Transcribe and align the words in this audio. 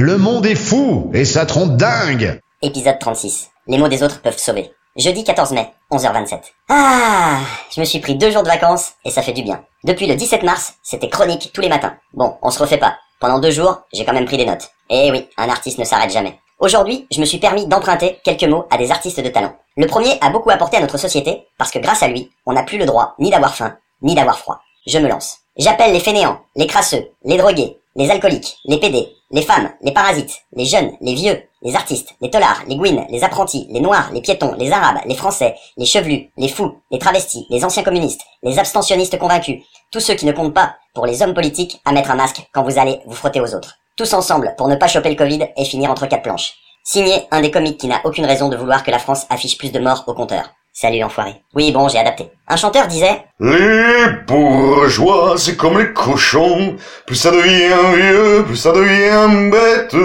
Le 0.00 0.16
monde 0.16 0.46
est 0.46 0.54
fou 0.54 1.10
et 1.12 1.24
ça 1.24 1.44
trompe 1.44 1.76
dingue 1.76 2.40
Épisode 2.62 3.00
36. 3.00 3.50
Les 3.66 3.78
mots 3.78 3.88
des 3.88 4.04
autres 4.04 4.22
peuvent 4.22 4.38
sauver. 4.38 4.70
Jeudi 4.94 5.24
14 5.24 5.50
mai, 5.50 5.72
11h27. 5.90 6.38
Ah, 6.68 7.40
je 7.74 7.80
me 7.80 7.84
suis 7.84 7.98
pris 7.98 8.14
deux 8.14 8.30
jours 8.30 8.44
de 8.44 8.48
vacances 8.48 8.92
et 9.04 9.10
ça 9.10 9.22
fait 9.22 9.32
du 9.32 9.42
bien. 9.42 9.64
Depuis 9.82 10.06
le 10.06 10.14
17 10.14 10.44
mars, 10.44 10.74
c'était 10.84 11.08
chronique 11.08 11.50
tous 11.52 11.62
les 11.62 11.68
matins. 11.68 11.96
Bon, 12.14 12.36
on 12.42 12.50
se 12.50 12.60
refait 12.60 12.78
pas. 12.78 12.94
Pendant 13.18 13.40
deux 13.40 13.50
jours, 13.50 13.80
j'ai 13.92 14.04
quand 14.04 14.12
même 14.12 14.26
pris 14.26 14.36
des 14.36 14.46
notes. 14.46 14.70
Eh 14.88 15.10
oui, 15.10 15.26
un 15.36 15.48
artiste 15.48 15.80
ne 15.80 15.84
s'arrête 15.84 16.12
jamais. 16.12 16.38
Aujourd'hui, 16.60 17.08
je 17.10 17.18
me 17.18 17.24
suis 17.24 17.38
permis 17.38 17.66
d'emprunter 17.66 18.20
quelques 18.22 18.44
mots 18.44 18.66
à 18.70 18.78
des 18.78 18.92
artistes 18.92 19.18
de 19.20 19.30
talent. 19.30 19.56
Le 19.76 19.88
premier 19.88 20.16
a 20.20 20.30
beaucoup 20.30 20.50
apporté 20.50 20.76
à 20.76 20.80
notre 20.80 20.98
société 20.98 21.48
parce 21.58 21.72
que 21.72 21.80
grâce 21.80 22.04
à 22.04 22.08
lui, 22.08 22.30
on 22.46 22.52
n'a 22.52 22.62
plus 22.62 22.78
le 22.78 22.86
droit 22.86 23.16
ni 23.18 23.30
d'avoir 23.30 23.56
faim, 23.56 23.76
ni 24.02 24.14
d'avoir 24.14 24.38
froid. 24.38 24.60
Je 24.86 25.00
me 25.00 25.08
lance. 25.08 25.38
J'appelle 25.56 25.92
les 25.92 25.98
fainéants, 25.98 26.38
les 26.54 26.68
crasseux, 26.68 27.10
les 27.24 27.36
drogués, 27.36 27.78
les 27.98 28.10
alcooliques, 28.12 28.58
les 28.64 28.78
pédés, 28.78 29.08
les 29.32 29.42
femmes, 29.42 29.70
les 29.82 29.90
parasites, 29.90 30.42
les 30.52 30.64
jeunes, 30.64 30.92
les 31.00 31.14
vieux, 31.14 31.42
les 31.62 31.74
artistes, 31.74 32.14
les 32.20 32.30
tolards, 32.30 32.62
les 32.68 32.76
gouines, 32.76 33.04
les 33.10 33.24
apprentis, 33.24 33.66
les 33.70 33.80
noirs, 33.80 34.10
les 34.12 34.20
piétons, 34.20 34.54
les 34.56 34.70
arabes, 34.70 35.00
les 35.04 35.16
français, 35.16 35.56
les 35.76 35.84
chevelus, 35.84 36.30
les 36.36 36.46
fous, 36.46 36.80
les 36.92 37.00
travestis, 37.00 37.44
les 37.50 37.64
anciens 37.64 37.82
communistes, 37.82 38.20
les 38.44 38.60
abstentionnistes 38.60 39.18
convaincus, 39.18 39.64
tous 39.90 39.98
ceux 39.98 40.14
qui 40.14 40.26
ne 40.26 40.32
comptent 40.32 40.54
pas 40.54 40.76
pour 40.94 41.06
les 41.06 41.22
hommes 41.22 41.34
politiques 41.34 41.80
à 41.84 41.90
mettre 41.90 42.12
un 42.12 42.14
masque 42.14 42.48
quand 42.52 42.62
vous 42.62 42.78
allez 42.78 43.00
vous 43.04 43.16
frotter 43.16 43.40
aux 43.40 43.52
autres. 43.52 43.78
Tous 43.96 44.12
ensemble 44.12 44.54
pour 44.56 44.68
ne 44.68 44.76
pas 44.76 44.86
choper 44.86 45.10
le 45.10 45.16
Covid 45.16 45.48
et 45.56 45.64
finir 45.64 45.90
entre 45.90 46.06
quatre 46.06 46.22
planches. 46.22 46.54
Signé 46.84 47.26
un 47.32 47.40
des 47.40 47.50
comiques 47.50 47.80
qui 47.80 47.88
n'a 47.88 48.00
aucune 48.04 48.26
raison 48.26 48.48
de 48.48 48.56
vouloir 48.56 48.84
que 48.84 48.92
la 48.92 49.00
France 49.00 49.26
affiche 49.28 49.58
plus 49.58 49.72
de 49.72 49.80
morts 49.80 50.04
au 50.06 50.14
compteur. 50.14 50.50
Salut 50.80 51.02
enfoiré. 51.02 51.42
Oui 51.56 51.72
bon, 51.72 51.88
j'ai 51.88 51.98
adapté. 51.98 52.30
Un 52.46 52.54
chanteur 52.54 52.86
disait 52.86 53.24
Les 53.40 54.12
bourgeois, 54.28 55.34
c'est 55.36 55.56
comme 55.56 55.76
les 55.76 55.92
cochons. 55.92 56.76
Plus 57.04 57.16
ça 57.16 57.32
devient 57.32 57.96
vieux, 57.96 58.44
plus 58.46 58.54
ça 58.54 58.70
devient 58.70 59.50
bête. 59.50 59.96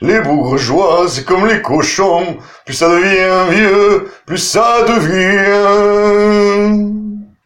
Les 0.00 0.18
bourgeois, 0.18 1.04
c'est 1.06 1.24
comme 1.24 1.46
les 1.46 1.62
cochons. 1.62 2.36
Plus 2.66 2.74
ça 2.74 2.88
devient 2.88 3.48
vieux, 3.48 4.10
plus 4.26 4.38
ça 4.38 4.82
devient... 4.88 5.54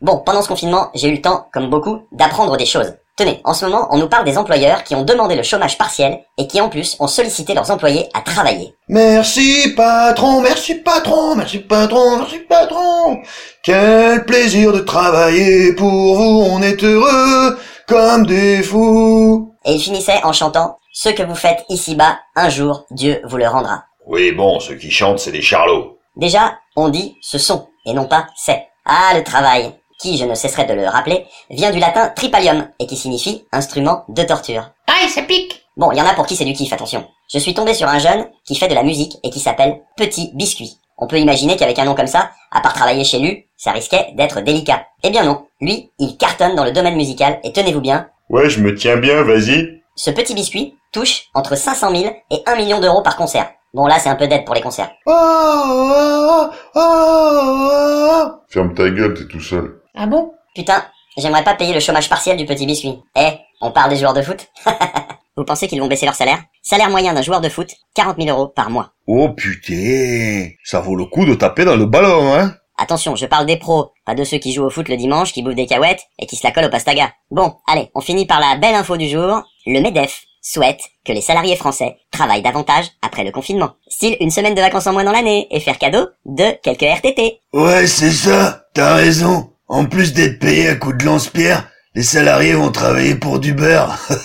Bon, 0.00 0.22
pendant 0.24 0.40
ce 0.40 0.48
confinement, 0.48 0.90
j'ai 0.94 1.08
eu 1.08 1.16
le 1.16 1.20
temps, 1.20 1.48
comme 1.52 1.68
beaucoup, 1.68 2.08
d'apprendre 2.10 2.56
des 2.56 2.64
choses. 2.64 2.94
Tenez, 3.16 3.42
en 3.44 3.52
ce 3.52 3.66
moment, 3.66 3.88
on 3.90 3.98
nous 3.98 4.08
parle 4.08 4.24
des 4.24 4.38
employeurs 4.38 4.84
qui 4.84 4.94
ont 4.94 5.02
demandé 5.04 5.36
le 5.36 5.42
chômage 5.42 5.76
partiel 5.76 6.20
et 6.38 6.46
qui 6.46 6.62
en 6.62 6.70
plus 6.70 6.96
ont 6.98 7.06
sollicité 7.06 7.52
leurs 7.52 7.70
employés 7.70 8.08
à 8.14 8.22
travailler. 8.22 8.74
Merci 8.88 9.74
patron, 9.76 10.40
merci 10.40 10.76
patron, 10.76 11.34
merci 11.36 11.58
patron, 11.58 12.20
merci 12.20 12.38
patron. 12.38 13.20
Quel 13.62 14.24
plaisir 14.24 14.72
de 14.72 14.80
travailler 14.80 15.74
pour 15.74 16.16
vous, 16.16 16.46
on 16.50 16.62
est 16.62 16.82
heureux 16.82 17.58
comme 17.86 18.24
des 18.24 18.62
fous. 18.62 19.54
Et 19.66 19.74
il 19.74 19.80
finissait 19.80 20.22
en 20.24 20.32
chantant 20.32 20.78
Ce 20.94 21.10
que 21.10 21.22
vous 21.22 21.34
faites 21.34 21.64
ici-bas, 21.68 22.18
un 22.34 22.48
jour, 22.48 22.86
Dieu 22.90 23.20
vous 23.24 23.36
le 23.36 23.46
rendra. 23.46 23.84
Oui 24.06 24.32
bon, 24.32 24.58
ceux 24.58 24.76
qui 24.76 24.90
chantent, 24.90 25.18
c'est 25.18 25.32
des 25.32 25.42
charlots. 25.42 25.98
Déjà, 26.16 26.54
on 26.76 26.88
dit 26.88 27.18
ce 27.20 27.36
sont 27.36 27.68
et 27.84 27.92
non 27.92 28.06
pas 28.06 28.26
c'est. 28.36 28.66
Ah, 28.84 29.12
le 29.14 29.22
travail, 29.22 29.72
qui, 30.02 30.18
je 30.18 30.24
ne 30.24 30.34
cesserai 30.34 30.64
de 30.66 30.74
le 30.74 30.86
rappeler, 30.88 31.26
vient 31.48 31.70
du 31.70 31.78
latin 31.78 32.08
tripalium 32.08 32.68
et 32.78 32.86
qui 32.86 32.96
signifie 32.96 33.44
instrument 33.52 34.04
de 34.08 34.22
torture. 34.24 34.70
Aïe, 34.88 35.08
ça 35.08 35.22
pique 35.22 35.60
Bon, 35.76 35.90
il 35.92 35.96
y 35.98 36.02
en 36.02 36.06
a 36.06 36.12
pour 36.12 36.26
qui 36.26 36.36
c'est 36.36 36.44
du 36.44 36.52
kiff, 36.52 36.72
attention. 36.72 37.06
Je 37.32 37.38
suis 37.38 37.54
tombé 37.54 37.72
sur 37.72 37.88
un 37.88 37.98
jeune 37.98 38.26
qui 38.44 38.56
fait 38.56 38.68
de 38.68 38.74
la 38.74 38.82
musique 38.82 39.16
et 39.22 39.30
qui 39.30 39.40
s'appelle 39.40 39.80
Petit 39.96 40.30
Biscuit. 40.34 40.76
On 40.98 41.06
peut 41.06 41.18
imaginer 41.18 41.56
qu'avec 41.56 41.78
un 41.78 41.84
nom 41.86 41.94
comme 41.94 42.06
ça, 42.06 42.30
à 42.50 42.60
part 42.60 42.74
travailler 42.74 43.04
chez 43.04 43.18
lui, 43.18 43.46
ça 43.56 43.72
risquait 43.72 44.12
d'être 44.14 44.42
délicat. 44.42 44.84
Eh 45.02 45.10
bien 45.10 45.24
non, 45.24 45.46
lui, 45.60 45.90
il 45.98 46.16
cartonne 46.18 46.54
dans 46.56 46.64
le 46.64 46.72
domaine 46.72 46.96
musical 46.96 47.40
et 47.42 47.52
tenez-vous 47.52 47.80
bien, 47.80 48.08
Ouais, 48.28 48.48
je 48.50 48.60
me 48.60 48.74
tiens 48.74 48.96
bien, 48.96 49.22
vas-y. 49.22 49.82
ce 49.96 50.10
petit 50.10 50.34
biscuit 50.34 50.74
touche 50.92 51.24
entre 51.34 51.56
500 51.56 51.90
000 51.94 52.12
et 52.30 52.42
1 52.46 52.56
million 52.56 52.80
d'euros 52.80 53.02
par 53.02 53.16
concert. 53.16 53.50
Bon 53.72 53.86
là, 53.86 53.98
c'est 53.98 54.10
un 54.10 54.14
peu 54.16 54.28
d'aide 54.28 54.44
pour 54.44 54.54
les 54.54 54.60
concerts. 54.60 54.90
Ah, 55.06 56.50
ah, 56.74 57.30
ah. 57.46 58.40
Ferme 58.48 58.74
ta 58.74 58.90
gueule, 58.90 59.14
t'es 59.14 59.26
tout 59.26 59.40
seul. 59.40 59.80
Ah 59.94 60.06
bon? 60.06 60.32
Putain, 60.54 60.84
j'aimerais 61.16 61.44
pas 61.44 61.54
payer 61.54 61.74
le 61.74 61.80
chômage 61.80 62.08
partiel 62.08 62.36
du 62.36 62.46
petit 62.46 62.66
biscuit. 62.66 62.98
Eh, 63.16 63.32
on 63.60 63.70
parle 63.72 63.90
des 63.90 63.96
joueurs 63.96 64.14
de 64.14 64.22
foot? 64.22 64.48
Vous 65.36 65.44
pensez 65.44 65.66
qu'ils 65.68 65.80
vont 65.80 65.86
baisser 65.86 66.06
leur 66.06 66.14
salaire? 66.14 66.42
Salaire 66.62 66.90
moyen 66.90 67.14
d'un 67.14 67.22
joueur 67.22 67.40
de 67.40 67.48
foot, 67.48 67.70
40 67.94 68.16
000 68.20 68.28
euros 68.28 68.48
par 68.48 68.70
mois. 68.70 68.92
Oh 69.06 69.30
putain, 69.30 70.48
ça 70.64 70.80
vaut 70.80 70.96
le 70.96 71.06
coup 71.06 71.24
de 71.24 71.34
taper 71.34 71.64
dans 71.64 71.76
le 71.76 71.86
ballon, 71.86 72.34
hein? 72.34 72.54
Attention, 72.78 73.16
je 73.16 73.26
parle 73.26 73.46
des 73.46 73.58
pros, 73.58 73.92
pas 74.04 74.14
de 74.14 74.24
ceux 74.24 74.38
qui 74.38 74.52
jouent 74.52 74.64
au 74.64 74.70
foot 74.70 74.88
le 74.88 74.96
dimanche, 74.96 75.32
qui 75.32 75.42
bouffent 75.42 75.54
des 75.54 75.66
cahuètes 75.66 76.02
et 76.18 76.26
qui 76.26 76.36
se 76.36 76.46
la 76.46 76.52
collent 76.52 76.66
au 76.66 76.70
pastaga. 76.70 77.12
Bon, 77.30 77.54
allez, 77.66 77.90
on 77.94 78.00
finit 78.00 78.26
par 78.26 78.40
la 78.40 78.56
belle 78.56 78.74
info 78.74 78.96
du 78.96 79.08
jour. 79.08 79.42
Le 79.66 79.80
MEDEF 79.80 80.24
souhaite 80.40 80.80
que 81.04 81.12
les 81.12 81.20
salariés 81.20 81.56
français 81.56 81.96
travaillent 82.10 82.42
davantage 82.42 82.86
après 83.00 83.24
le 83.24 83.30
confinement. 83.30 83.72
Style 83.88 84.16
une 84.20 84.30
semaine 84.30 84.54
de 84.54 84.60
vacances 84.60 84.86
en 84.86 84.92
moins 84.92 85.04
dans 85.04 85.12
l'année 85.12 85.46
et 85.50 85.60
faire 85.60 85.78
cadeau 85.78 86.08
de 86.26 86.58
quelques 86.62 86.82
RTT. 86.82 87.40
Ouais, 87.52 87.86
c'est 87.86 88.10
ça, 88.10 88.64
t'as 88.74 88.96
raison. 88.96 89.51
En 89.72 89.86
plus 89.86 90.12
d'être 90.12 90.38
payés 90.38 90.68
à 90.68 90.74
coups 90.74 90.98
de 90.98 91.06
lance-pierre, 91.06 91.66
les 91.94 92.02
salariés 92.02 92.52
vont 92.52 92.70
travailler 92.70 93.14
pour 93.14 93.40
du 93.40 93.54
beurre. 93.54 93.98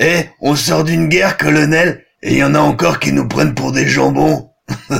Eh, 0.00 0.26
on 0.40 0.54
sort 0.54 0.84
d'une 0.84 1.08
guerre, 1.08 1.36
colonel, 1.36 2.04
et 2.22 2.36
y 2.36 2.44
en 2.44 2.54
a 2.54 2.60
encore 2.60 3.00
qui 3.00 3.10
nous 3.10 3.26
prennent 3.26 3.56
pour 3.56 3.72
des 3.72 3.88
jambons. 3.88 4.52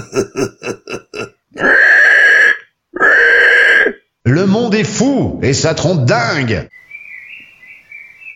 Le 4.25 4.45
monde 4.45 4.75
est 4.75 4.83
fou 4.83 5.39
et 5.41 5.55
ça 5.55 5.75
trompe 5.75 6.05
dingue 6.05 6.69